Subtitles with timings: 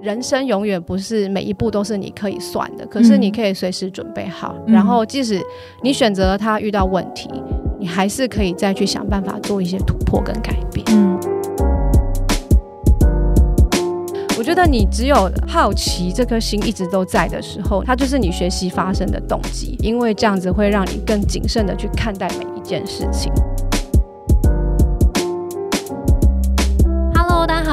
[0.00, 5.40] 人生永远不是每一步都是你可以算的，可是你可以随时准备好，然后即使
[5.82, 7.28] 你选择了它遇到问题，
[7.80, 10.86] 你还是可以再去想办法做一些突破跟改变。
[10.90, 11.18] 嗯，
[14.38, 23.32] 我觉得你只有好奇这颗心一直都在的时候，它就是你学习发生的动机，因为这样子会让你更谨慎的去看待每一件事情。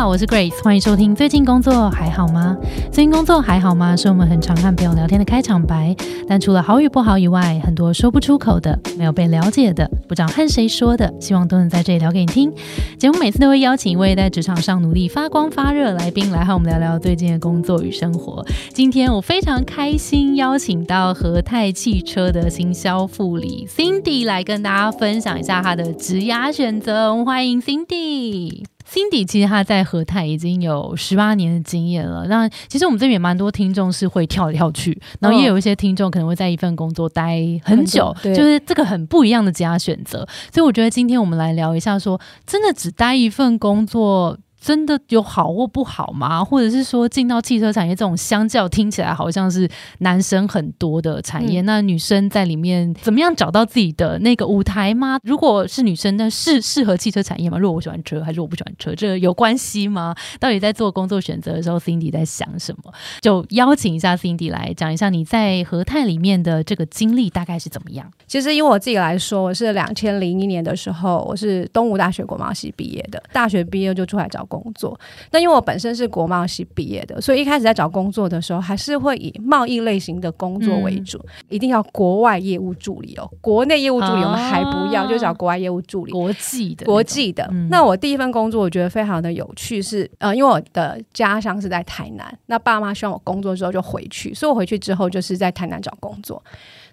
[0.08, 1.16] 我是 Grace，欢迎收听。
[1.16, 2.55] 最近工作还好吗？
[2.92, 3.96] 最近工作还好吗？
[3.96, 5.96] 是我们很常和朋友聊天的开场白。
[6.27, 12.54] 但除了好与不好以外，很多说不出口的、没有被了解的、不知道和谁说的，希望都能在这里聊给你听。
[12.99, 18.46] 节目每次都会邀请一位在职场上努力发光发热来宾来和我们聊聊最近的工作与生活。
[18.74, 27.12] 今天我非常开心邀请到和泰汽车的行销副理 Cindy 来跟大家分享一下她的职涯选择。
[27.12, 28.74] 我们欢迎 Cindy。
[28.88, 32.26] Cindy 其实他在和泰已经有十八年的经验了。
[32.27, 40.27] 那其实我们这边也蛮多听众是会跳来跳去，然后也有一些听众可能会在一份工作待很久，就是这个很不一样的家选择。
[40.54, 44.37] 所以我觉得今天我们来聊一下，说真的只待一份工作。
[44.66, 46.44] 真的有好或不好吗？
[46.44, 55.20] 或者是说进到汽车产业这种相较听起来好像是男生很多的产业，那女生在里面怎么样找到自己的那个舞台吗？
[55.22, 57.60] 如果是女生，那是适合汽车产业吗？
[57.60, 60.16] 如果我喜欢车，还是我不喜欢车，这有关系吗？
[60.40, 62.91] 到底在做工作选择的时候，Cindy 在想什么？
[63.22, 68.12] 就邀请一下 Cindy 来讲一下你在和泰里面的这个经历大概是怎么样？
[68.25, 74.54] 其实，因为我自己来说，我是两千零一年的时候，我是东吴大学国贸系毕业的，大学毕业就出来找工。
[74.59, 74.97] 工作，
[75.31, 81.19] 那因为我本身是国贸系毕业的，所以一开始在找工作的时候，还是会以贸易类型的工作为主，
[81.50, 87.45] 一定要国外业务助理哦，国内业务助理我们还不要，就找国外业务助理，国际的，国际的。
[87.69, 96.41] 那我第一份工作我觉得非常的有趣，是呃，因为我的家乡是在台南，那爸妈希望我工作之后就回去，所以我回去之后就是在台南找工作。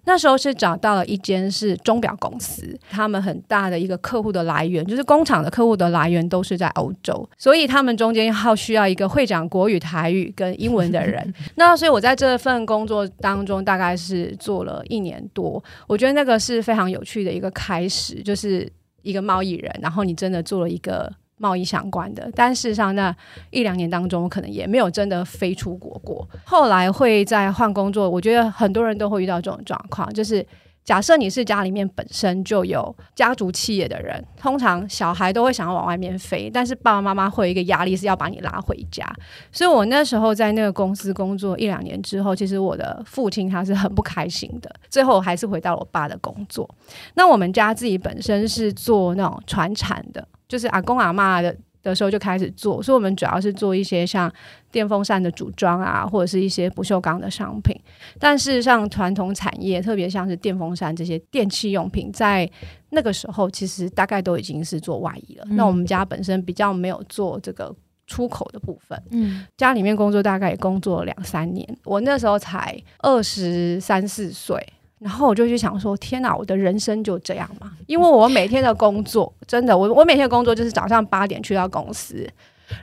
[0.05, 11.33] 那时候是找到了一间是钟表公司，他们很大的一个客户的来源，就是工厂的客户的来源都是在欧洲，所以他们中间好需要一个会讲国语、台语跟英文的人。
[11.57, 18.69] 那所以我在这份工作当中大概是做了一年多，我觉得那个是非常有趣的一个开始，就是
[19.03, 21.13] 一个贸易人，然后你真的做了一个。
[21.43, 23.15] 贸易相关的，但事实上那
[23.51, 26.27] 一两年当中，可能也没有真的飞出国过。
[26.45, 30.47] 后来会在换工作，我觉得很多人都会遇到这种状况，就是
[30.85, 39.07] 假设你是家里面本身就有家族企业的人，通常小孩都会想要往外面飞，但是爸爸妈妈会有一个压力是要把你拉回家。
[39.51, 46.69] 所以我那时候在那个公司工作一两年之后，其实我的父亲他是很不开心的，最后还是回到我爸的工作。
[47.15, 50.27] 那我们家自己本身是做那种传产的。
[50.49, 54.33] 就是阿公阿妈的的时候就开始做，所以我们主要是做一些像
[54.71, 57.79] 电风扇的组装啊，或者是一些不锈钢的商品。
[58.19, 62.49] 但事实上传统产业，特别像是电风扇这些电器用品，在
[62.91, 65.45] 那个时候其实大概都已经是做外衣了。
[65.51, 67.75] 那我们家本身比较没有做这个
[68.07, 74.65] 出口的部分，嗯，家里面工作大概也工作了两三年，我那时候才二十三四岁。
[75.03, 77.73] 然后我就去想说，天哪，我的人生就这样吗？
[77.87, 82.29] 因为我每天的工作，真的，我我每天的工作就是早上八点去到公司，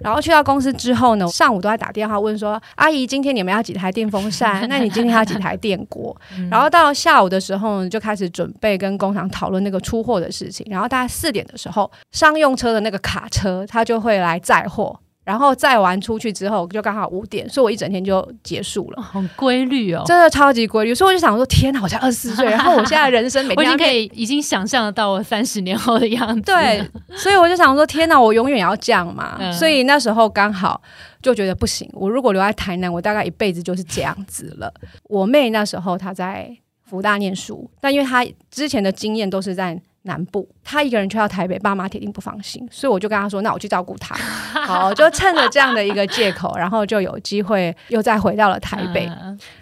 [0.01, 4.65] 然后去到公司之后呢，上午都在打电话问说，阿姨，今天你们要几台电风扇？
[4.69, 6.15] 那你今天要几台电锅？
[6.51, 10.65] 然后到下午的时候就开始准备跟工厂讨论那个出货的事情。
[10.69, 14.99] 然后大概四点的时候，商用车的那个卡车，他就会来载货。
[15.29, 19.03] 然后再玩出去之后，就刚好五点，所以我一整天就结束了。
[19.03, 20.95] 很规律哦，真的超级规律。
[20.95, 26.41] 所以我就想说，天哪，我才二十四岁， 然后我现在人生每天已经可以已经想象得到我三十年后的样子。
[26.41, 26.83] 对，
[27.15, 29.39] 所以我就想说，天哪，我永远要这样嘛。
[29.51, 30.81] 所以那时候刚好
[31.21, 34.73] 就觉得不行，我如果留在台南，我大概一辈子就是这样子了。
[35.03, 36.49] 我妹那时候她在
[36.89, 39.79] 福大念书，但因为她之前的经验都是在。
[40.03, 44.15] 南部，他一个人去到台北，爸妈铁定不放心，所以我就跟他说：“那我去照顾他。
[44.65, 49.09] ”好，就趁着这样的一个借口，然后就有机会又再回到了台北。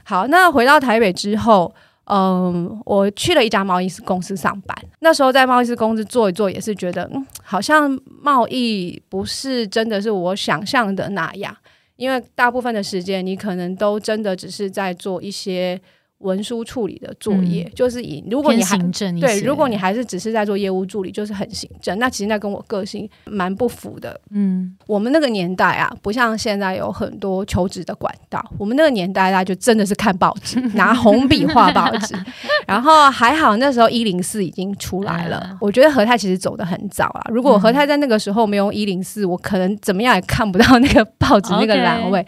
[0.04, 1.74] 好，那回到台北之后，
[2.06, 4.78] 嗯，我去了一家贸易公司上班。
[5.00, 7.90] 那时候在贸易公司做一做，也是觉得，嗯，好像
[8.22, 11.56] 贸易不是真的是我想象的那样，
[11.96, 15.82] 因为大部分的时间你可能都真的只是在做一些。
[16.20, 24.20] 文书处理的作业，就是以如果你还行政对，如果你还是只是在做业务助理，就是很行政，那其实那跟我个性蛮不符的。
[24.32, 32.16] 嗯，我们那个年代啊，不像现在有很多求职的管道，我们那个年代大家就真的是看报纸，拿红笔画报纸，
[32.66, 35.56] 然后还好那时候一零四已经出来了。
[35.62, 42.26] 我觉得和泰其实走的很早啊，如果和泰在那个时候没有一零四，我可能怎么样也看不到那个报纸那个栏位。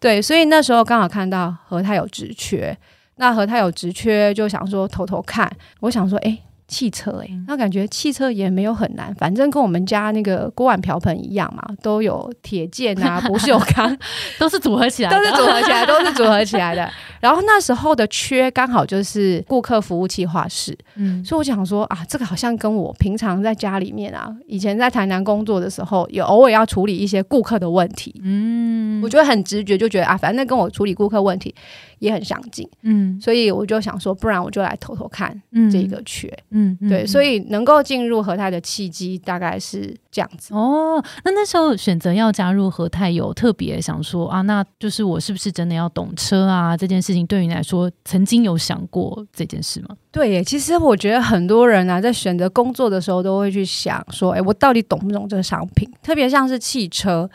[0.00, 2.76] 对，所以那时候刚好看到和泰有职缺。
[3.18, 5.50] 那和他有职缺，就想说偷偷看。
[5.80, 6.38] 我想说，哎。
[6.68, 13.96] 汽车哎，那感觉汽车也没有很难，反正跟我们家那个锅碗瓢盆一样嘛，都有铁件啊、 不锈钢，
[14.38, 16.86] 都是组合起来，都是组合起来，都是组合起来的。
[17.20, 31.54] 然后那时候的缺刚好就是顾客服务计划室，嗯，所以我想说啊，这个好像跟我平常在家里面啊，以前在台南工作的时候，也偶尔要处理一些顾客的问题，嗯，我觉得很直觉就觉得啊，反正跟我处理顾客问题
[31.98, 36.32] 也很相近，嗯，所以我就想说，不然我就来偷偷看这个缺。
[36.50, 41.02] 嗯，对，所以能够进入和泰的契机大概是这样子哦。
[41.24, 46.76] 那那时候选择要加入和泰，有特别想说啊，那就是我是不是真的要懂车啊？
[46.76, 49.96] 这件事情对于你来说，曾经有想过这件事吗？
[50.10, 55.90] 对耶，其实我觉得很多人啊，在选择工作的时候，都会去想说，哎，我到底懂不懂这个商品？
[56.02, 57.28] 特别像是汽车。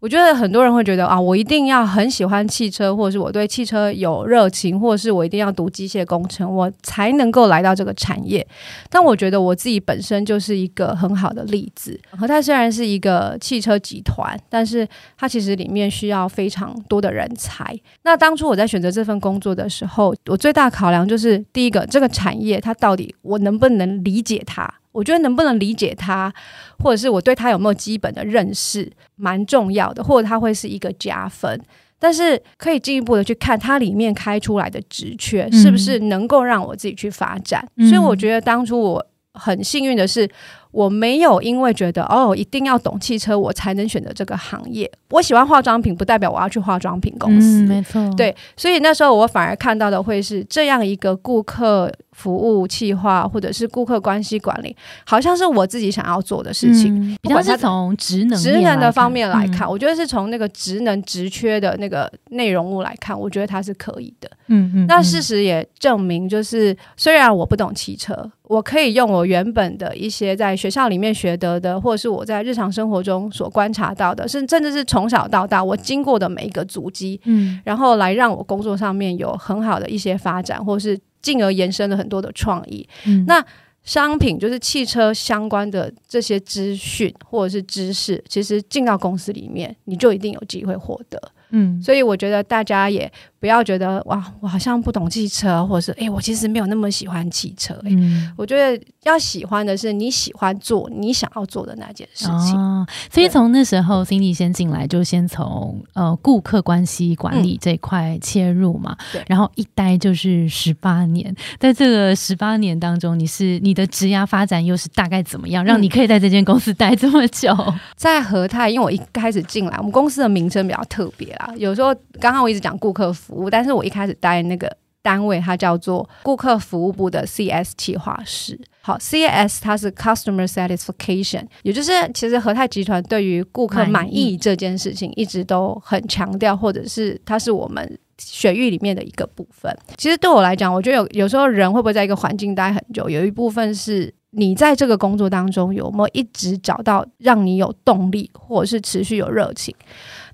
[0.00, 8.46] 我觉得很多人会觉得啊，我一定要很喜欢汽车，或者是我对汽车有热情，或者是我一定要读机械工程，我才能够来到这个产业。
[8.88, 12.00] 但我觉得我自己本身就是一个很好的例子。
[12.12, 14.88] 和泰虽然是一个汽车集团，但是
[15.18, 17.78] 它其实里面需要非常多的人才。
[18.02, 24.79] 那当初我在选择这份工作的时候，我最大考量就是第一个，这个产业它到底我能不能理解它。
[24.92, 26.32] 我觉得能不能理解他，
[26.78, 31.60] 或者是我对他有没有基本的认识，蛮重要的，或者他会是一个加分。
[31.98, 37.66] 但是可以进一步的去看它里面开出来的职缺是不是能够让我自己去发展。
[37.88, 40.28] 所以我觉得当初我很幸运的是。
[40.72, 44.88] 我没有因为觉得哦一定要懂汽车我才能选择这个行业。
[45.08, 47.64] 我喜欢化妆品，不代表我要去化妆品公司。
[47.66, 54.76] 没错，对，所以那时候我反而看到的会是这样一个顾客服务企划，或者是顾客关系管理，
[55.06, 57.16] 好像是我自己想要做的事情。
[57.22, 64.30] 比较是从职能职能的方面来看，我觉得是从那个职能职缺的那个内容物来看，我觉得它是可以的。
[64.48, 64.86] 嗯嗯。
[64.86, 82.88] 那事实也证明，就是虽然我不懂汽车，我可以用我原本的一些在学校里面学得的，或者是我在日常生活中所观察到的，是甚至是从小到大我经过的每一个足迹，嗯，然后来让我工作上面有很好的一些发展，或是进而延伸了很多的创意。
[83.26, 83.44] 那
[83.82, 91.20] 商品就是汽车相关的这些资讯或者是知识，其实进到公司里面，你就一定有机会获得。
[91.50, 93.10] 嗯，所以我觉得大家也。
[93.40, 97.74] 不要觉得哇，我好像不懂汽车，或者是哎，我其实没有那么喜欢汽车。
[97.84, 102.54] 嗯，我觉得要喜欢的是你喜欢做你想要做的那件事情。
[102.54, 108.94] 哦，所以从那时候，Cindy 先进来就先从呃顾客关系管理这块切入嘛。
[109.10, 109.24] 对。
[109.26, 117.56] 然后一待就是十八年，在这个十八年当中，你是你的职涯发展又是大概怎么样，让你可以在这间公司待这么久？
[117.96, 121.54] 在和泰，因为我一开始进来，我们公司的名称比较特别啊。
[121.56, 123.10] 有时候刚刚我一直讲顾客。
[123.12, 128.60] 服服务，但是我一开始待那个单位，它叫做顾客服务部的 CS 企划室。
[128.82, 139.74] 好，CS 它是 Customer Satisfaction，也就是其实和泰集团对于顾客满意这件事情一直都很强调，或者是它是我们血域里面的一个部分。
[139.96, 149.74] 其实对我来讲，我觉得有有时候人会不会在一个环境待很久，有一部分是你在这个工作当中有没有一直找到让你有动力，或者是持续有热情。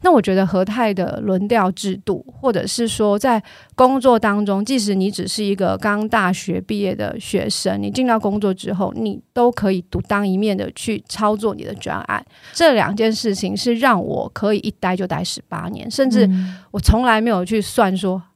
[0.02, 3.42] 那我觉得和泰的轮调制度，或者是说在
[3.74, 12.24] 工作当中，即使你只是一个刚大学毕业的学生，你进到工作之后，你都可以独当一面的去操作你的专案。
[12.52, 16.28] 这两件事情是让我可以一待就待十八年，甚至
[16.70, 18.22] 我从来没有去算说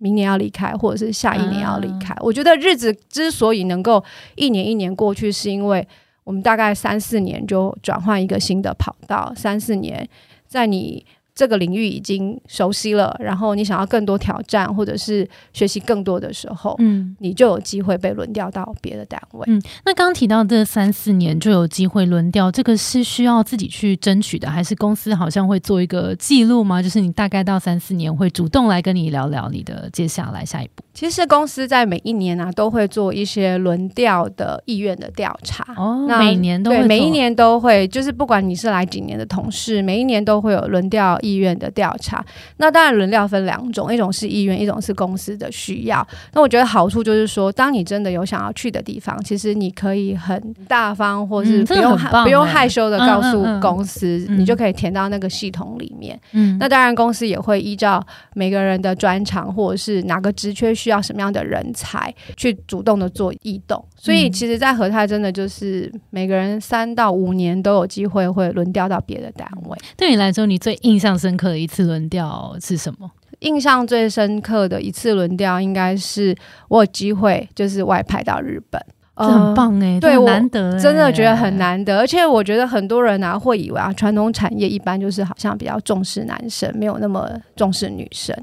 [0.00, 2.16] 明年要离开，或者是下一年要离开。
[2.20, 4.02] 我觉得日子之所以能够
[4.34, 5.86] 一年一年过去，是因为
[6.24, 10.08] 我们大概三四年就转换一个新的跑道，三四年。
[10.46, 11.06] 在你
[11.40, 19.44] 这个领域已经熟悉了，然后你想要更多挑战或者是学习更多的时候，嗯，你就有机会被轮调到别的单位。
[19.46, 26.82] 嗯，那刚刚提到这三四年就有机会轮调，这个是需要自己去争取的，还是公司好像会做一个记录吗？
[26.82, 30.84] 就是你大概到三四年会主动来跟你聊聊你的接下来下一步。
[30.92, 42.24] 其实公司在每一年啊都会做一些轮调的意愿的调查哦，每年都会，每一年都会，就是不管你是来几年的同事，每一年都会有轮调意意愿的调查。
[42.56, 46.06] 那当然轮调分两种，一种是意愿，一种是公司的需要。
[46.32, 56.18] 那我觉得好处就是说，当你真的有想要去的地方，其实你可以很大方，或是不用不用害羞的告诉公司，你就可以填到那个系统里面。
[56.32, 63.84] 嗯，那当然公司也会依照每个人的专长，或者是哪个职缺需要什么样的人才，去主动的做异动。
[63.96, 69.76] 所以其实，在和泰真的就是每个人三到五年都有机会会轮调到别的单位。
[69.96, 73.10] 对你来说，你最印象深刻的一次轮调是什么？
[73.40, 76.36] 印象最深刻的一次轮调，应该是
[76.68, 78.80] 我有机会就是外派到日本，
[79.14, 81.98] 很棒哎，对，难得，真的觉得很难得。
[81.98, 88.36] 而且我觉得很多人啊会以为啊，传统产业一般就是好像比较重视男生，没有那么重视女生。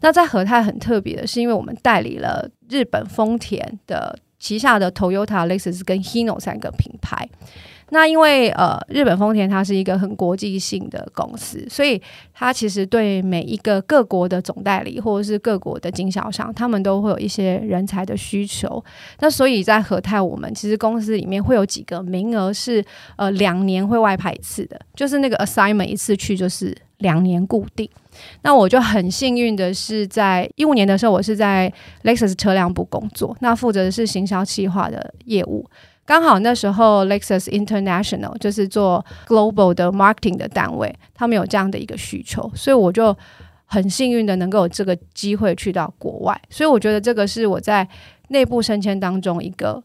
[0.00, 4.18] 那在和泰很特别的是，因为我们代理了日本丰田的。
[4.40, 7.28] 旗下的 Toyota、Lexus 跟 Hino 三个品牌，
[7.90, 12.00] 那因为呃，日本丰田它是一个很国际性的公司，所以
[12.34, 18.82] 它其实对每一个各国的总代理或者是各国的经销商，他们都会有一些人才的需求。
[19.20, 22.84] 那所以在和泰，我们其实公司里面会有几个名额是
[23.16, 27.88] 呃两年会外派一次的，就是那个 assignment 一次去就是两年固定。
[28.42, 35.64] 那我就很幸运的是，在一五年的时候，我是在 Lexus 车辆部工作，那负责的是行销企划的业务。
[36.08, 43.14] 刚好那时候 Lexus International 就是做 global 的 marketing 的单位，他们有这样的一个需求，所以我就
[43.66, 46.40] 很幸运的能够有这个机会去到国外。
[46.48, 47.86] 所以我觉得这个是我在
[48.28, 49.84] 内部升迁当中一个。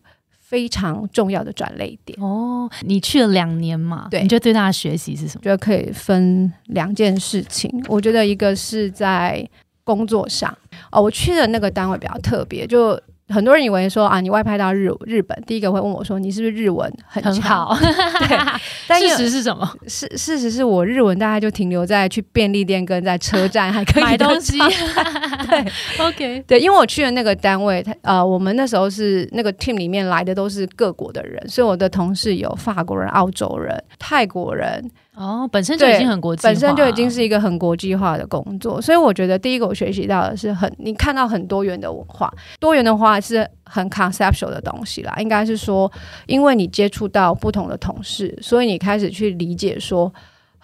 [0.53, 4.07] 非常重要的转类点哦，你去了两年嘛？
[4.11, 5.41] 对，你觉得最大的学习是什么？
[5.41, 7.71] 觉得可以分两件事情。
[7.87, 9.43] 我觉得一个是在
[9.83, 10.55] 工作上
[10.91, 12.99] 哦，我去的那个单位比较特别，就。
[13.33, 17.75] 很多人以为说啊，你外派到日日本，第一个会问我说，你是不是日文很好？
[18.19, 18.37] 对，
[18.87, 19.69] 但事实是什么？
[19.87, 24.57] 事事实是我日文大概就停留在去便利店跟在车站还可以买东西。
[25.49, 25.71] 对
[26.05, 34.91] ，OK，对，因为我去的那个单位，他呃，我们那时候是那个 team 里面来的都是各国的人，所以我的同事有法国人、澳洲人、泰国人。
[35.15, 45.91] 哦，本身就已经很国际，本身就已经是一个很国际化的工作，所以我觉得第一个我学习到的是很，你看到很多元的文化，多元的话是很 conceptual 的东西啦，应该是说，
[46.25, 50.11] 因为你接触到不同的同事，所以你开始去理解说。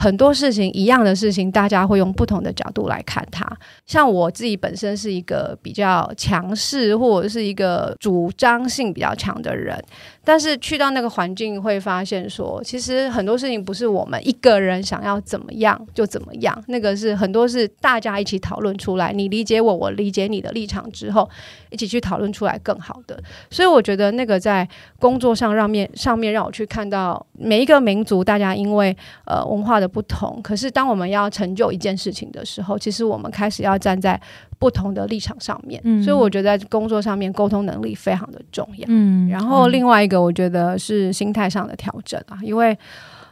[0.01, 3.45] 很多事情一样的事情，大家会用不同的角度来看它。
[3.85, 9.77] 像我自己本身是一个比较强势或者是一个主张性比较强的人，
[10.23, 21.29] 但是去到那个环境会发现说，其实很多事情不是我们一个人想要怎么样就怎么样，那个是很多是大家一起讨论出来，你理解我，我理解你的立场之后，
[21.71, 23.21] 一起去讨论出来更好的。
[23.49, 24.65] 所以我觉得那个在
[24.97, 29.88] 工作上让面上面让我去看到每一个民族，大家因为呃文化的。
[29.89, 34.19] 不同，可是当我们要成就一件事情的时候，其实我们开始要站在
[34.59, 35.81] 不同的立场上面。
[35.83, 38.85] 嗯，所以我觉得在工作上面沟通能力非常的重要。
[38.87, 42.77] 嗯，然后另外一个我觉得是心态上的调整啊，因为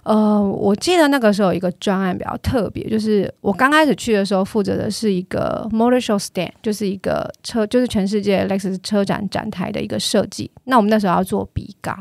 [0.04, 10.50] 呃，我记得那个时候有一个专案比较特别，就是我刚开始去的时候负责的是一个 Motor Show Stand，就是一个车，就是全世界 Lexus 车展展台的一个设计。
[10.64, 11.94] 那我们那时候要做比稿。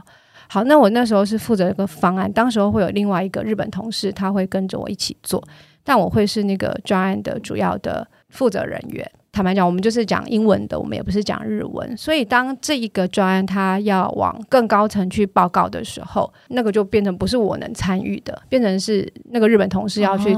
[0.49, 5.43] 好，那我那时候是负责一个方案，当时候会有另外一个日本同事，他会跟着我一起做，
[5.83, 9.11] 但我会是那个专案的主要的负责人员。
[9.37, 20.35] 坦白讲，我们就是讲英文的，我们也不是讲日文，所以当这一个专案它要往更高层去报告的时候，那个就变成不是我能参与的，变成是那个日本同事要去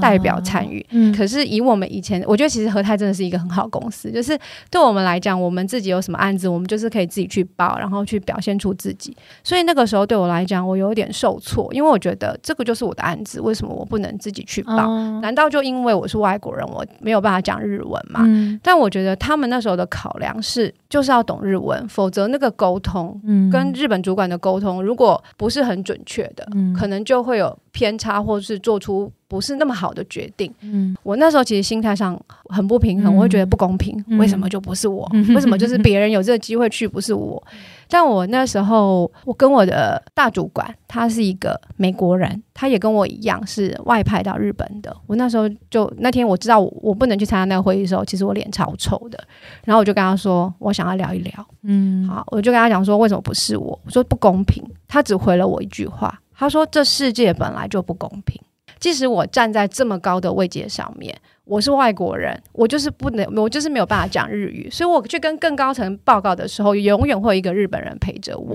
[0.00, 0.82] 代表参与。
[0.92, 4.38] 嗯，可是以我们以前，我觉得其实和泰真的是一个很好公司，就是
[4.70, 9.14] 对我们来讲，我们自己有什么案子，我们就是可以自己去报，然后去表现出自己。
[9.44, 14.88] 所以那个时候对我来讲，我有点受挫，因为我觉得这个就是我的案子，为什么我不能自己去报？
[15.20, 18.02] 难道就因为我是外国人，我没有办法讲日文
[18.38, 18.60] 吗？
[18.62, 29.12] 但我觉得他们那时候的考量是，就是要懂日文，否则那个沟通，跟日本主管的沟通，如果不是很准确的，可能就会有偏差，或是做出。
[29.30, 30.50] 不是那么好的决定。
[30.62, 34.02] 嗯，我那时候其实心态上很不平衡，我会觉得不公平。
[34.18, 35.06] 为什么就不是我？
[35.34, 37.46] 为什么就是别人有这个机会去，不是我？
[37.90, 44.96] 但我那时候，我跟我的大主管，他是一个美国人，他也跟我一样是外派到日本的。
[45.06, 49.22] 我那时候就那天我知道我不能去参加那个会议的时候，其实我脸超臭的。
[49.66, 51.46] 然后我就跟他说，我想要聊一聊。
[51.64, 53.78] 嗯，好，我就跟他讲说，为什么不是我？
[53.84, 54.64] 我说不公平。
[54.90, 58.40] 他只回了我一句话，他说这世界本来就不公平。
[58.78, 61.12] 即使我站在这么高的位阶上面，
[61.44, 68.54] 我是外国人，我就是不能，我就是没有办法讲日语，所以我去跟更高层报告的时候，永远会有一个日本人陪着我。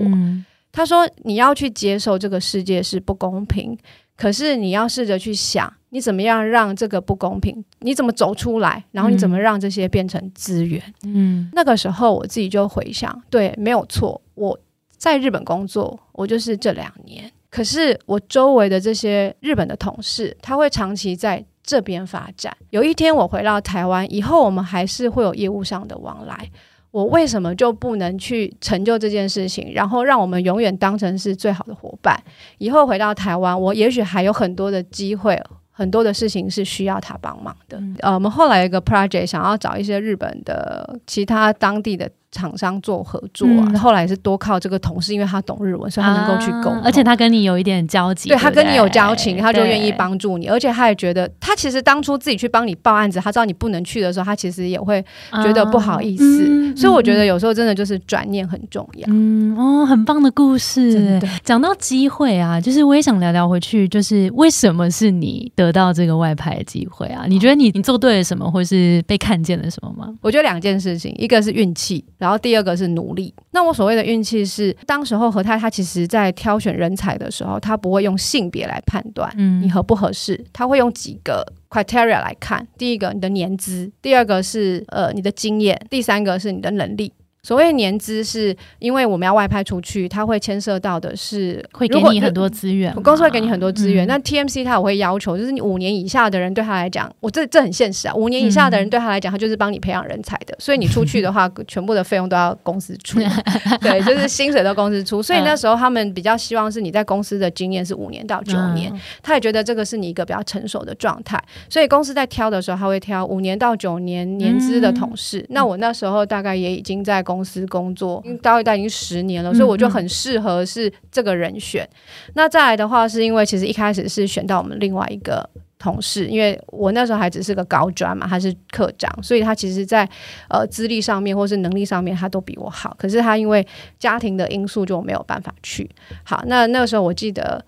[0.72, 3.78] 他说：“你要去接受这个世界是不公平，
[4.16, 10.82] 可是你要试着去想，你怎么样让这个不公平，你怎么走出来，然后你怎么让这些变成资源？
[11.04, 14.58] 嗯那个时候我自己就回想，对，没有错，我
[14.96, 17.30] 在日本工作，我就是这两年。
[17.54, 22.52] 可是我周围的这些日本的同事，他会长期在这边发展。
[22.70, 26.50] 有一天我回到台湾以后，我们还是会有业务上的往来。
[26.90, 32.20] 我为什么就不能去成就这件事情，然后让我们永远当成是最好的伙伴？
[32.58, 37.80] 以后回到台湾，我也许还有很多的机会，很多的事情是需要他帮忙的。
[38.00, 46.72] 呃，我们后来有一个 project 想要找一些日本的其他当地的厂商做合作啊，嗯后来是多靠这个同事，因为他懂日文，所以他能够去沟通。
[46.72, 55.02] 啊而且他跟你有一点交集，对他跟你有交情，他就愿意帮助你，而且他也觉得，他其实当初自己去帮你报案子，他知道你不能去的时候，他其实也会
[55.44, 56.74] 觉得不好意思。
[56.76, 59.06] 所以我觉得嗯有时候真的就是转念很重要。
[59.10, 61.20] 嗯哦，很棒的故事。
[61.44, 67.24] 讲到机会啊，就是我也想聊聊回去，就是为什么是你得到这个外派的机会啊？
[67.28, 70.12] 你觉得你你做对了什么，或是被看见了什么吗？
[70.20, 73.34] 我觉得两件事情，一个是运气，然后第二个是努力。
[73.50, 82.66] 那我所谓的运气是，当时候和泰他其实在挑选人才的时候，他不会用性别来判断嗯你合不合适，他会用几个 criteria 来看。
[82.78, 87.12] 第一个你的年资，第二个是呃你的经验，第三个是你的能力。
[87.44, 94.08] 所谓年资，是因为我们要外派出去，它会牵涉到的是会给你很多资源嘛，公司会给你很多资源，嗯。
[94.08, 103.18] 那 TMC 它也会要求，就是你五年以下的人对他来讲，我这这很现实啊，五年以下的人对他来讲，他就是帮你培养人才的，所以你出去的话， 全部的费用都要公司出，
[103.82, 115.44] 对，就是薪水都公司出，所以那时候他们比较希望是你在公司的经验是五年到九年，嗯他也觉得这个是你一个比较成熟的状态，所以公司在挑的时候，他会挑五年到九年年资的同事。
[115.50, 121.88] 那我那时候大概也已经在公司工作，因为高一代已经十年了，所以我就很适合是这个人选。
[122.34, 125.48] 那再来的话，是因为其实一开始是选到我们另外一个。
[125.76, 130.08] 同事，因为我那时候还只是个高专嘛，他是科长，所以他其实在
[130.48, 132.96] 呃资历上面或是能力上面，他都比我好。
[132.98, 133.66] 可是他因为
[133.98, 135.90] 家庭的因素就没有办法去。
[136.22, 137.62] 好，那那个时候我记得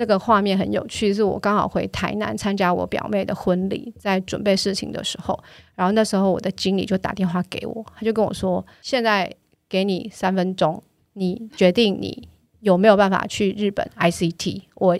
[0.00, 5.38] 那个画面很有趣，是我刚好回台南参加我表妹的婚礼，在准备事情的时候，
[5.74, 9.30] 然后那时候我的经理就打电话给我，他就跟我说：“现在
[9.68, 12.26] 给你三分钟，你决定你
[12.60, 14.98] 有没有办法去日本 ICT。”我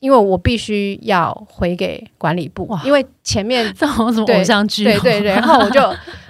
[0.00, 5.80] 因为我必须要回给管理部，因为前面 这好像什么对偶像剧哦，对对对，然后我就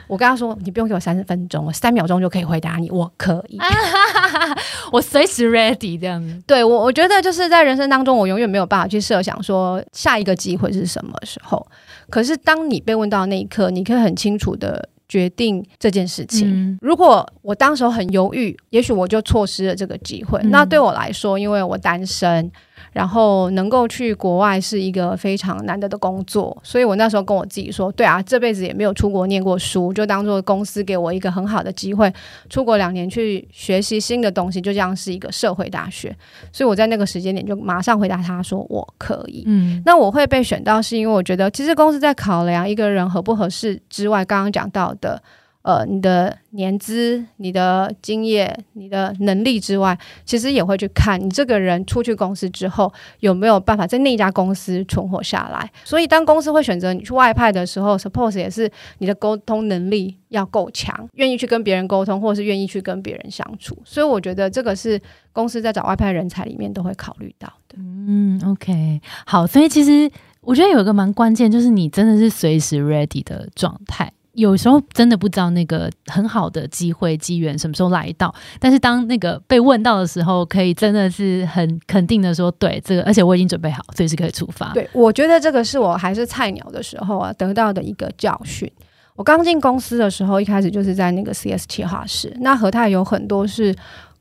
[0.07, 3.59] 我跟他说：“你不用给我三十分钟，我三秒钟就可以回答你，我可以。
[4.91, 6.43] ”我随时 ready 这样子。
[6.49, 11.65] 对我，我觉得就是在人生当中，我永远没有办法去设想说下一个机会是什么时候。
[12.09, 16.49] 可是当你被问到那一刻，你可以很清楚的决定这件事情。
[16.51, 20.41] 嗯如果我当时候很犹豫，也许我就错失了这个机会。
[20.43, 22.51] 嗯那对我来说，因为我单身，
[22.93, 32.13] 然后能够去国外是一个非常难得的工作，所以我那时候跟我自己说，对啊，这辈子也没有出国念过书，就当做公司给我一个很好的机会，
[32.49, 36.15] 出国两年去学习新的东西，就这样是一个社会大学。
[36.53, 39.45] 所以我在那个时间点就马上回答他说我可以。
[39.47, 45.23] 嗯那我会被选到，是因为我觉得其实公司在考量一个人合不合适之外，刚刚讲到的，
[45.63, 55.71] 呃，你的年资、你的经验、你的能力之外，其实也会去看你这个人出去公司之后有没有办法在那家公司存活下来。
[55.85, 63.77] 所以当公司会选择你去外派的时候，suppose 也是你的沟通能力要够强，愿意去跟别人沟通，或者是愿意去跟别人相处。
[63.85, 64.99] 所以我觉得这个是
[65.31, 67.77] 公司在找外派人才里面都会考虑到的。
[67.79, 74.11] 嗯，OK，好，所以其实我觉得有一个蛮关键，就是你真的是随时 ready 的状态。
[74.35, 84.73] 有时候真的不知道那个很好的机会机缘什么时候来到，但是当那个被问到的时候，可以真的是很肯定的说，对这个，而且我已经准备好，随时可以出发。
[84.73, 88.71] 对，我觉得这个是我还是菜鸟的时候啊得到的一个教训。
[89.17, 93.75] 我刚进公司的时候，一开始就是在那个 CS 企划室，那和泰有很多是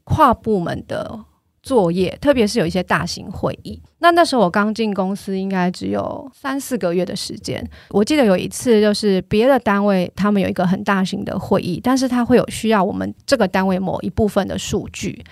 [0.03, 1.17] 跨部门的
[1.61, 3.81] 作业，特别是有一些大型会议。
[3.99, 7.61] 那那时候我刚进公司，应该只有三四个月的时间。
[7.89, 15.23] 我记得有一次，就是别的单位他们有一个很大型的会议，但是他会有需要我们这个单位某一部分的数据。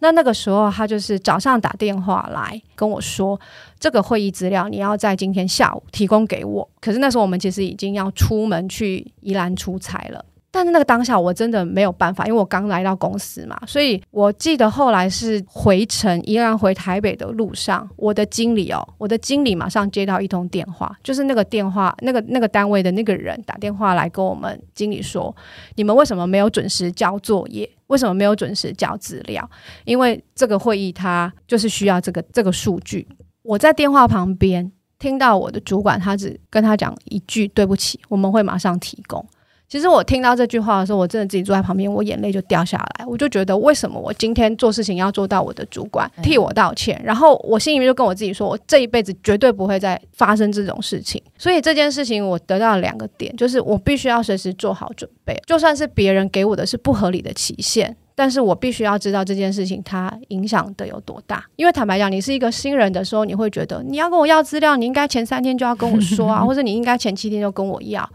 [0.00, 3.38] 那那个时候，他就是早上打电话来跟我说，
[3.78, 6.68] 这个会议资料你要在今天下午提供给我。
[6.80, 10.24] 可是那时候我们其实已经要出门去宜兰出差了。
[10.54, 25.34] 但是那个当下我真的没有办法，因为我刚来到公司嘛，所以我记得后来是回程宜兰回台北的路上，我的经理哦，我的经理马上接到一通电话，就是那个电话那个那个单位的那个人打电话来跟我们经理说，
[25.74, 27.68] 你们为什么没有准时交作业？
[27.88, 29.50] 为什么没有准时交资料？
[29.84, 33.08] 因为这个会议它就是需要这个这个数据。
[33.42, 39.24] 我在电话旁边听到我的主管，他只跟他讲一句对不起，我们会马上提供。
[39.68, 43.06] 其实我听到这句话的时候，我真的自己坐在旁边，我眼泪就掉下来。
[43.06, 47.00] 我就觉得，为什么我今天做事情要做到我的主管替我道歉？
[47.04, 51.20] 然后我心里面就跟我自己说，我这一辈子绝对不会再发生这种事情。
[51.36, 57.96] 所以这件事情我得到了两个点，就是我必须要随时做好准备，就算是别人给我的是不合理的期限。
[58.16, 68.08] 但是我必须要知道这件事情它影响的有多大，因为坦白讲，你是一个新人的时候，你会觉得你要跟我要资料， 你应该前三天就要跟我说啊，或者你应该前七天就跟我要。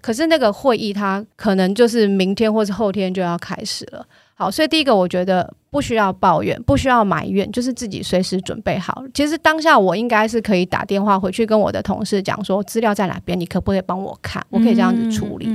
[0.00, 4.04] 可是那个会议它可能就是明天或者后天就要开始了。
[4.36, 9.04] 好，所以第一个我觉得不需要抱怨，不需要埋怨，就是自己随时准备好。
[9.14, 14.44] 其实当下我应该是可以打电话回去跟我的同事讲说资料在哪边，你可不可以帮我看？
[14.50, 15.48] 我可以这样子处理。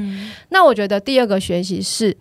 [0.47, 2.15] 那我觉得第二个学习是。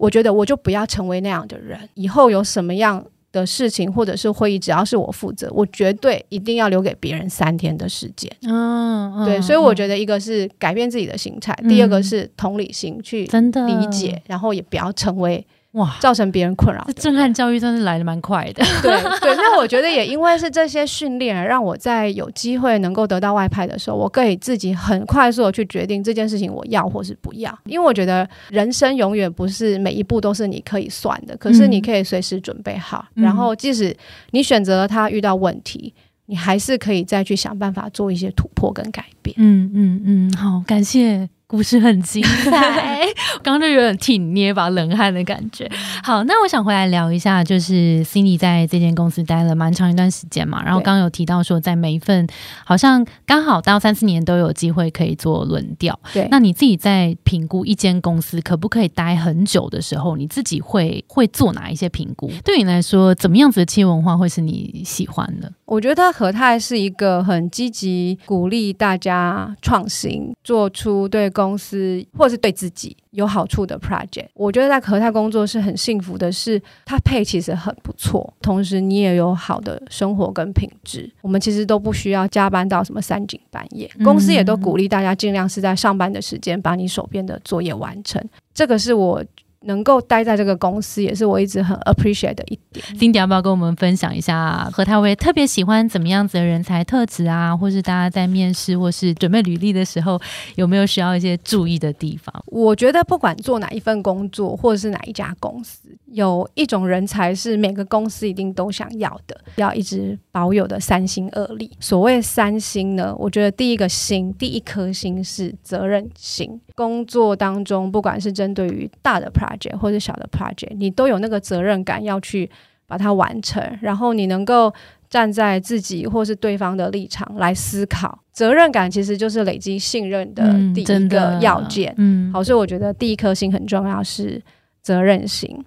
[0.00, 1.78] 我觉得我就不要成为那样的人。
[1.94, 8.30] 以后有什么样的事情或者是会议，只要是我负责，我绝对一定要留给别人三天的时间。
[8.42, 15.46] 嗯，对，所以我觉得一个是改变自己的心态，第二个是同理心去真的理解，然后也不要成为。
[15.72, 18.64] 哇，造成别人困扰，这震撼教育真是来的蛮快的。
[18.82, 27.56] 对对，那我觉得也因为是这些训练，让我在有机会能够得到外派的时候，我可以自己很快速的去决定这件事情我要或是不要。
[27.66, 33.96] 因为我觉得人生永远不是每一步都是你可以算的，可是你可以随时准备好，然后即使
[34.32, 35.94] 你选择了他遇到问题，
[36.26, 39.36] 你还是可以再去想办法做一些突破跟改变。
[39.38, 41.28] 嗯嗯嗯，好，感谢。
[41.50, 43.04] 故事很精彩，
[43.42, 45.68] 刚刚就有点替你捏把冷汗的感觉。
[46.00, 52.24] 好，那我想回来聊一下，就是 Cindy 在这间公司待了蛮长一段时间嘛，然后刚刚有提到说，在每一份
[52.64, 55.98] 好像刚好到三四年都有机会可以做轮调。
[56.12, 62.30] 对，那你自己在评估一间公司可不可以待很久的时候，你自己会会做哪一些评估？
[62.44, 65.50] 对你来说，怎么样子的企业文化会是你喜欢的？
[65.66, 74.26] 我觉得和泰是一个很积极鼓励大家创新，做出对公司或是对自己有好处的 project。
[74.34, 81.10] 我觉得在和泰工作是很幸福的，是它配其实很不错，同时你也有好的生活跟品质。
[81.22, 88.22] 我们其实都不需要加班到什么三更半夜，公司也都鼓励大家尽量是在上班的时间把你手边的作业完成。
[88.52, 89.24] 这个是我。
[89.66, 92.84] 能够待在这个公司，也是我一直很 appreciate 的一点。
[92.98, 97.54] 丁迪要不要跟我们分享一下，何太会特别喜欢怎么样子的人才特质啊？
[97.54, 100.20] 或是大家在面试或是准备履历的时候，
[100.56, 102.32] 有没有需要一些注意的地方？
[102.46, 111.70] 我觉得不管做哪一份工作，或者是哪一家公司，有一种人才是每个公司一定都想要的，要一直保有的三心二力。
[111.80, 116.60] 所谓三心呢，我觉得第一个心，第一颗心是责任心。
[116.74, 119.49] 工作当中，不管是针对于大的 project
[119.80, 122.50] 或者小的 project，你都有那个责任感要去
[122.86, 124.72] 把它完成，然后你能够
[125.08, 128.18] 站在自己或是对方的立场来思考。
[128.32, 131.94] 责任感其实就是累积信任的第一个要件。
[131.98, 134.40] 嗯，好，所以我觉得第一颗心很重要，是
[134.82, 135.62] 责任心。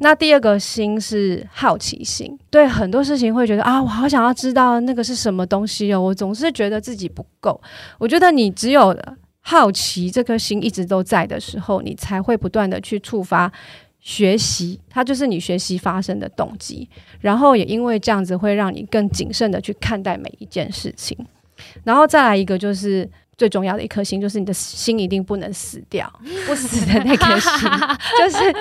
[0.00, 7.60] 那第二个心是好奇心，对很多事情会觉得啊，我好想要知道那个是什么东西哦，我总是觉得自己不够。
[7.98, 8.96] 我觉得你只有。
[9.50, 13.50] 好奇这颗心一直都在的时候，你才会不断的去触发
[13.98, 16.86] 学习，它就是你学习发生的动机。
[17.18, 21.16] 然后也因为这样子，会让你更谨慎的去看待每一件事情。
[21.82, 23.08] 然后再来一个，就是
[23.38, 26.12] 最重要的一颗心，就是你的心一定不能死掉，
[26.46, 27.70] 不死的那颗心，
[28.18, 28.54] 就是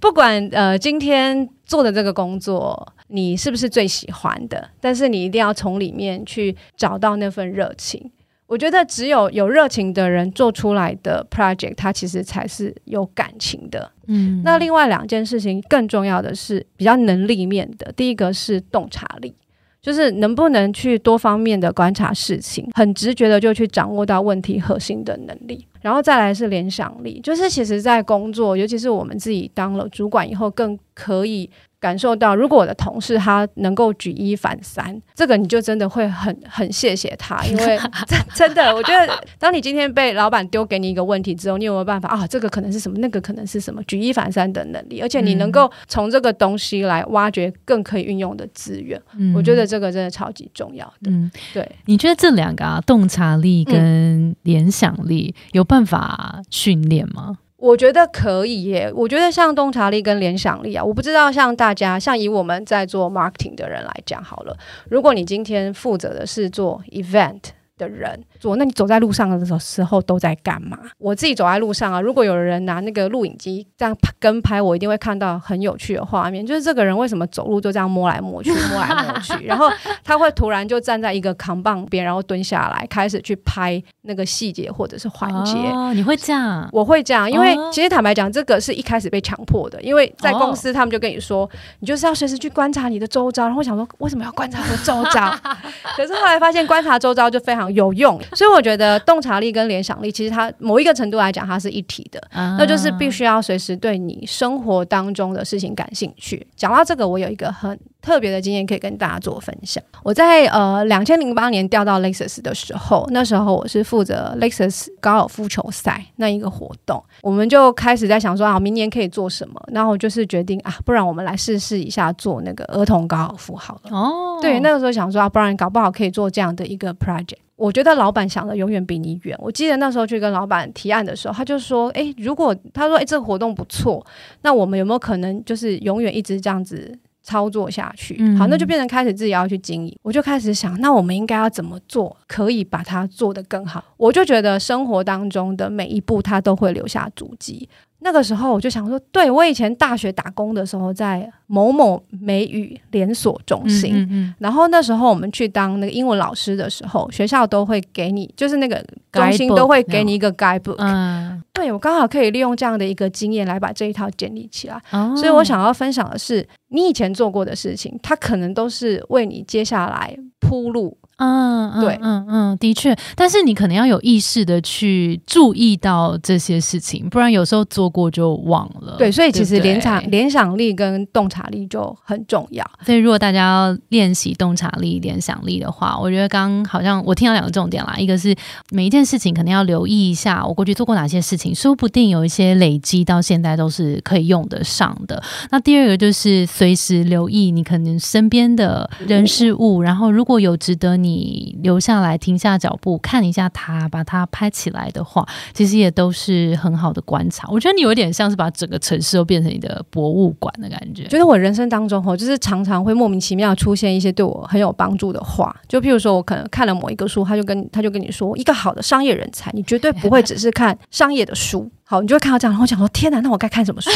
[0.00, 8.10] 不管呃今天做的这个工作你是不是最喜欢的，但是你一定要从里面去找到那份热情。
[8.46, 13.90] 我觉得只有有热情的人做出来的 project，它其实才是有感情的。
[14.06, 17.90] 嗯，那另外两件事情更重要的是比较能力面的。
[17.92, 19.34] 第一个是洞察力，
[19.82, 25.66] 就是能不能去多方面的观察事情，很直觉的就去掌握到问题核心的能力。
[25.82, 31.50] 然后再来是联想力，就是其实在工作，尤其是我们自己当了主管以后，更可以。
[31.86, 37.78] 感受到，如果我的同事他能够举一反三，这个你就真的会很很谢谢他，因为
[38.10, 42.26] 真真的，我觉得当你今天被老板丢给你一个问题之后，你有没有办法啊？
[42.26, 49.00] 这个可能是什么，那个可能是什么，举一反三的能力，而且你能够从这个东西来挖掘更可以运用的资源，
[49.32, 51.10] 我觉得这个真的超级重要的。
[51.10, 57.38] 嗯，对，你觉得这两个啊，洞察力跟联想力有办法训练吗？
[57.56, 58.92] 我觉得可以耶。
[58.94, 64.56] 我觉得像洞察力跟联想力啊，我不知道像大家，像以我们在做 marketing 的人来讲好了。
[64.90, 67.40] 如果你今天负责的是做 event，
[67.78, 68.56] 的人做。
[68.56, 70.78] 那你走在路上的时候时候都在干嘛？
[70.98, 79.68] 我自己走在路上啊，如果有人拿那个录影机这样拍跟拍，我一定会看到很有趣的画面，就是这个人为什么走路就这样摸来摸去，摸来摸去，然后
[80.04, 85.56] 他会突然就站在一个扛棒边，然后蹲下来开始去拍那个细节或者是环节。
[85.70, 86.68] 哦，你会这样？
[86.72, 91.48] 我会这样，因为哦其实坦白讲，这个是一开始被强迫的，因为在公司他们就跟你说，
[91.80, 93.44] 你就是要随时去观察你的周遭。
[93.44, 95.34] 然后我想说，为什么要观察我的周遭？
[95.96, 102.22] 可是后来发现观察周遭就非常有用，所以我觉得洞察力跟联想力其实它某一个程度来讲它是一体的。
[102.32, 106.46] 那那就是必须要随时对你生活当中的事情感兴趣。
[106.54, 109.82] 讲到这个，我有一个很特别的经验可以跟大家做分享。
[110.02, 119.58] 我在呃两千零八年调到 Lexus 的时候，那时候我是负责 Lexus 高尔夫球赛那一个活动，我们就开始在想说啊，明年可以做什么？
[119.72, 123.96] 然后我就是决定啊，不然我们来试试一下做那个儿童高尔夫好了。
[123.96, 127.36] 哦，对，那个时候想说啊，不然搞不好可以做这样的一个 project。
[127.56, 129.36] 我觉得老板想的永远比你远。
[129.40, 134.04] 我记得那时候去跟老板提案的时候，他就说：“诶，如果他说诶这个活动不错，
[134.42, 138.16] 那我们有没有可能就是永远一直这样子操作下去？
[138.18, 139.98] 嗯好，那就变成开始自己要去经营。
[140.02, 143.82] 我就开始想，那我们应该要怎么做，可以把它做得更好？
[143.96, 147.68] 我就觉得生活当中的每一步，它都会留下足迹。
[148.00, 160.76] 那个时候我就想说，对我以前大学打工的时候，在某某美语连锁中心，嗯嗯然后那时候我们去当那个英文老师的时候，学校都会给你，就是那个中心都会给你一个 guidebook。
[160.78, 164.80] 嗯，对我刚好可以利用这样的一个经验来把这一套建立起来。
[164.92, 170.96] 哦所以我想要分享的是，你以前做过的事情，它可能都是为你接下来铺路。
[171.16, 178.96] 嗯，嗯对嗯嗯，的确，但是你可能要有意识的去注意到这些事情，不然有时候做过就忘了。
[178.98, 182.64] 对，所以其实联想联想力跟洞察力就很重要。
[182.84, 188.34] 所以如果大家要练习洞察力、联想力的话，我觉得刚刚好像我听到两个重点啦，一个是
[188.70, 195.22] 每一件事情可能要留意一下，我过去做过哪些事情，说不定有一些累积到现在都是可以用得上的。
[195.50, 207.48] 那第二个就是随时留意你可能身边的人事物，然后如果有值得你你留下来、停下脚步看一下它，把它拍起来的话，其实也都是很好的观察。
[207.50, 211.04] 我觉得你有点像是把整个城市都变成你的博物馆的感觉。
[211.04, 221.70] 觉得我人生当中哦，就是常常会莫名其妙出现一些对我很有帮助的话，就譬如说我可能看了某一个书，他就跟他就跟你说，一个好的商业人才，你绝对不会只是看商业的书。
[221.88, 223.90] 好，你就会看到这样，然后我想说，天哪，那我该看什么书？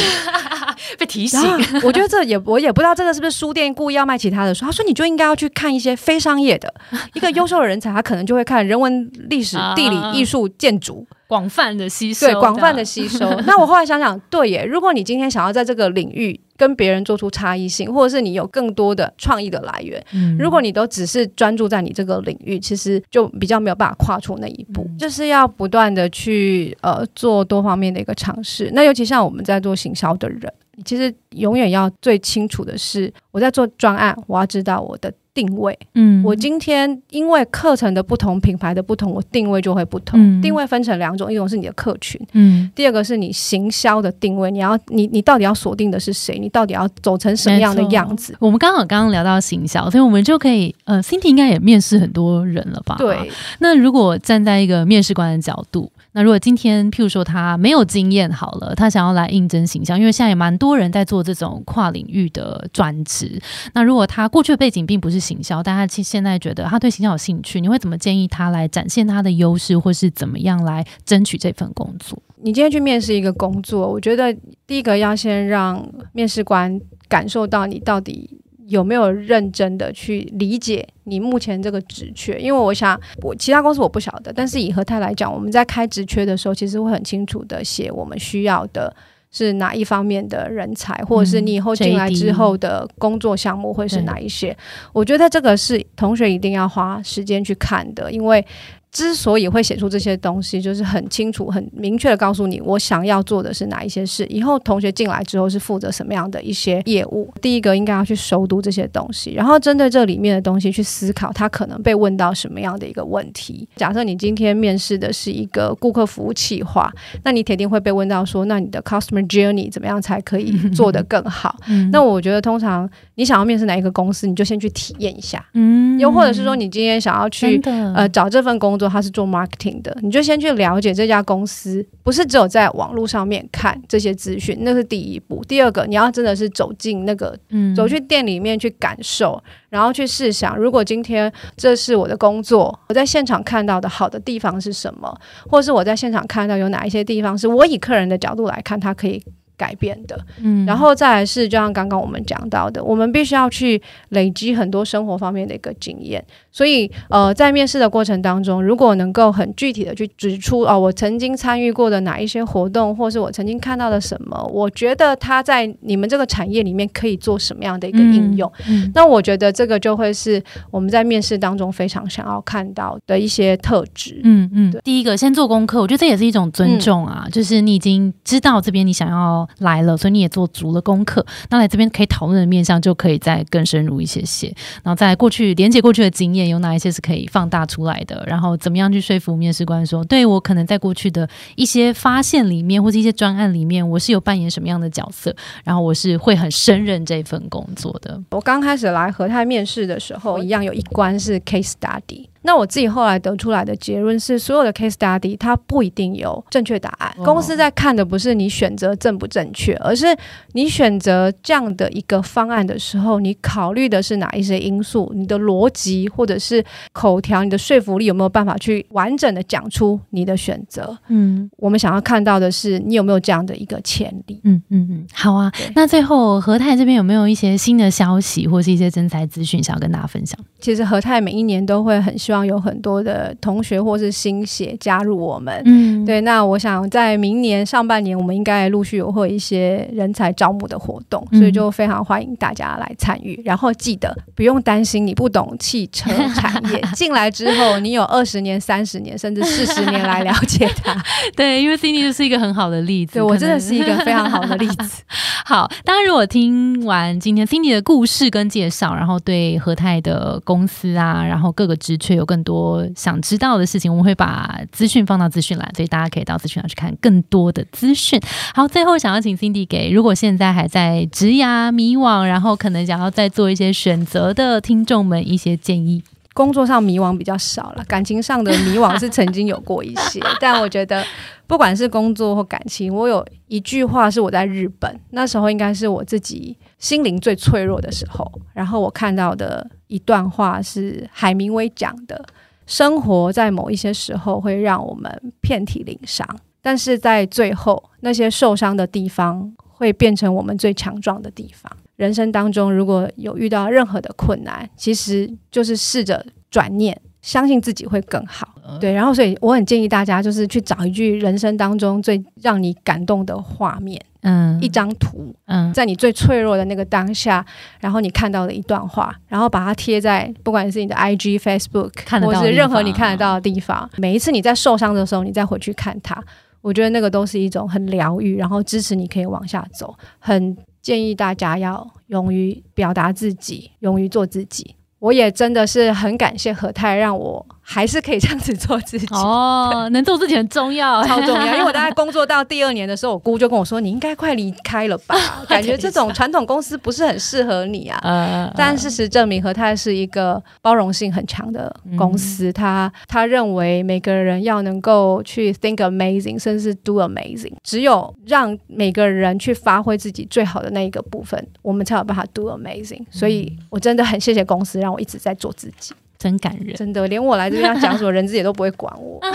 [0.99, 1.41] 被提醒
[1.83, 4.65] 我觉得这也我也不知道这个是不是书店故意要卖其他的书。
[4.65, 6.73] 他说你就应该要去看一些非商业的，
[7.15, 13.29] 一个优秀的人才，他可能就会看人文、历史、地理、艺术、建筑，广泛的吸收，对，广泛的 吸收。
[13.47, 20.37] 那我后来想想，对耶，如果你今天想要在这个领域跟别人做出差异性，或者是你有更多的创意的来源，嗯。
[20.39, 24.99] 如果你都只是专注在你这个领域，其实就比较没有办法跨出那一步，嗯。
[24.99, 28.71] 就是要不断的去呃做多方面的一个尝试。
[28.75, 30.53] 那尤其像我们在做行销的人，
[30.85, 35.79] 其实永远要最清楚的是，我在做专案，我要知道我的定位。
[35.95, 40.19] 嗯我今天因为课程的不同、品牌的不同，我定位就会不同。
[40.21, 44.51] 嗯定位分成两种，一种是你的客群，嗯第二个是你行销的定位。
[44.51, 46.39] 你要你你到底要锁定的是谁？
[46.39, 48.35] 你到底要走成什么样的样子？
[48.41, 52.97] 我们刚好刚刚聊到行销，所以我们就可以呃，Cindy 应该也面试很多人了吧？
[52.99, 63.41] 对，那如果站在一个面试官的角度，那如果今天譬如说他没有经验好了，他想要来应征形象，因为现在也蛮多人在做这种跨领域的专职。
[63.75, 72.21] 那如果他过去的背景并不是行销，但他现现在觉得他对行销有兴趣，你会怎么建议他来展现他的优势，或是怎么样来争取这份工作？
[72.43, 74.35] 你今天去面试一个工作，我觉得
[74.67, 78.41] 第一个要先让面试官感受到你到底
[78.71, 82.39] 有没有认真的去理解你目前这个职缺。
[82.41, 88.95] 因为我想，我其他公司我不晓得，但是以和泰来讲，我们在开职缺的时候，其实会很清楚的写我们需要的。
[89.33, 94.57] 是哪一方面的人才，或者是你以后进来之后的工作项目会是哪一些？
[94.93, 98.45] 我觉得这个是同学一定要花时间去看的，因为
[98.93, 104.27] 之所以会写出这些东西，就是很清楚、很明确的告诉你，我想要做的是哪一些事。
[104.27, 107.33] 以后同学进来之后是负责什么样的一些业务。
[107.41, 113.69] 第一个应该要去熟读这些东西，然后针对这里面的东西去思考，他可能被问到什么样的一个问题。
[113.77, 121.55] 假设你今天面试的是一个顾客服务企划，那你铁定会被问到说，那你的 customer journey 怎么样才可以做得更好？
[121.69, 125.45] 嗯那我觉得通常你想要面试哪一个公司，你就先去体验一下。
[125.55, 127.61] 嗯又或者是说，你今天想要去
[127.95, 128.89] 呃找这份工作。
[128.89, 135.45] 他是做 marketing 的，你就先去了解这家公司，不是只有在网络上面看这些资讯，那是第一步。
[135.45, 145.15] 第二个，你要真的是走进那个，嗯走去店里面去感受，然后去试想，如果今天这是我的工作，我在现场看到的好的地方是什么，
[145.49, 149.23] 或是我在现场看到有哪一些地方是我以客人的角度来看，它可以。
[149.61, 150.65] 改变的，嗯。
[150.65, 156.25] 然后再来是，就像刚刚我们讲到的，我们必须要去累积很多生活方面的一个经验。
[156.51, 174.21] 所以，呃，在面试的过程当中，如果能够很具体的去指出，哦，我曾经参与过的哪一些活动，或是我曾经看到的什么，我觉得它在你们这个产业里面可以做什么样的一个应用，嗯那我觉得这个就会是我们在面试当中非常想要看到的一些特质。
[174.25, 174.71] 嗯嗯。
[174.71, 184.47] 对，第一个先做功课，我觉得这也是一种尊重啊，就是你已经知道这边你想要来了，所以你也做足了功课，那来这边可以讨论的面向就可以再更深入一些些，
[184.83, 195.35] 然后在过去连接过去的经验有哪一些是可以放大出来的，然后怎么样去说服面试官说，对我可能在过去的一些发现里面或者一些专案里面，我是有扮演什么样的角色，
[195.65, 198.19] 然后我是会很胜任这份工作的。
[198.31, 202.30] 我刚开始来和泰面试的时候，一样有一关是 case study。
[202.43, 207.15] 那我自己后来得出来的结论是，所有的 case study 它不一定有正确答案。
[207.19, 210.07] 哦公司在看的不是你选择正不正确，而是
[210.53, 220.97] 你选择这样的一个方案的时候，你考虑的是哪一些因素，你的逻辑或者是口条，你的说服力有没有办法去完整的讲出你的选择？
[221.09, 224.41] 嗯我们想要看到的是，你有没有这样的一个潜力。
[224.45, 225.53] 嗯嗯嗯，好啊。
[225.75, 230.39] 那最后和泰这边有没有一些新的消息或是一些真才资讯想要跟大家分享？
[230.61, 235.61] 其实和泰每一年都会很希望有很多的同学或是新血加入我们。
[235.65, 243.41] 嗯，对，那我想在明年上半年，我们应该陆续有会一些人才招募的活动，嗯所以就非常欢迎大家来参与。
[243.45, 250.95] 然后记得不用担心你不懂汽车产业，进来之后你有二十年、三十年甚至四十年来了解它。
[251.35, 253.15] 对，因为 Cindy 就是一个很好的例子。
[253.15, 255.03] 对我真的是一个非常好的例子。
[255.45, 268.21] 好，大家如果听完今天 Cindy 的故事跟介绍，然后对和泰的公司啊，然后各个职缺有更多想知道的事情，我们会把资讯放到资讯栏，所以大家可以到资讯栏去看更多的资讯。
[268.53, 276.03] 好，最后想要请 Cindy 给如果现在还在职涯迷惘，然后可能想要再做一些选择的听众们一些建议。
[276.33, 281.05] 工作上迷惘比较少了，感情上的迷惘是曾经有过一些，但我觉得
[281.47, 292.25] 不管是工作或感情，我有一句话是我在日本那时候应该是我自己心灵最脆弱的时候，然后我看到的一段话是海明威讲的：
[292.67, 296.27] 生活在某一些时候会让我们遍体鳞伤，
[296.61, 301.71] 但是在最后那些受伤的地方会变成我们最强壮的地方。
[301.97, 308.49] 人生当中如果有遇到任何的困难，其实就是试着转念，相信自己会更好。
[308.81, 317.45] 对，然后所以我很建议大家就是去找一句人生当中最让你感动的画面，嗯一张图，嗯在你最脆弱的那个当下，
[317.81, 323.89] 然后你看到的一段话，然后把它贴在不管是你的 IG、Facebook，看得到或是任何你看得到的地方。
[323.97, 326.23] 每一次你在受伤的时候，你再回去看它，
[326.61, 329.97] 我觉得那个都是一种很疗愈，然后支持你可以往下走。
[330.19, 334.75] 很建议大家要勇于表达自己，勇于做自己。
[334.99, 339.07] 我也真的是很感谢何太，让我还是可以这样子做自己。
[339.15, 345.15] 哦，能做自己很重要， 超重要，因为我大概工作到第二年的时候，我姑就跟我说：“你应该快离开了吧，
[345.49, 352.53] 感觉这种传统公司不是很适合你啊。”呃，但事实证明，和泰是一个包容性很强的公司。
[352.53, 357.53] 他他认为每个人要能够去 think amazing，甚至是 do amazing。
[357.63, 363.05] 只有让每个人去发挥自己最好的那一个部分，我们才有办法 do amazing。
[363.13, 365.95] 所以我真的很谢谢公司，让我一直在做自己。
[366.21, 366.77] 真感人。
[366.77, 369.19] 真的，连我来这边要讲什么，人资也都不会管我。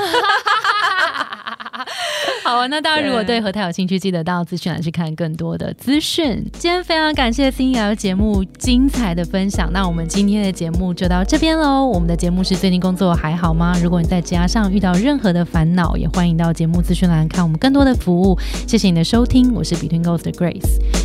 [2.43, 6.45] 好啊，那大家如果对对和泰有兴趣，记得到资讯栏去看更多的资讯。
[6.53, 11.83] 今天非常感谢 c 的节目精彩的分享，那我们今天的节目就到这边喽。
[11.83, 13.75] 我们的节目是最近工作还好吗？
[13.81, 18.37] 如果你在职涯上遇到任何的烦恼，也欢迎到节目资讯栏看我们更多的服务。
[18.67, 21.04] 谢谢你的收听，我是 Between Goals 的 Grace。